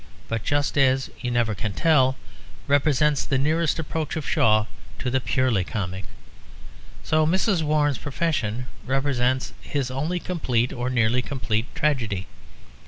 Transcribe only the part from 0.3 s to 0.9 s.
just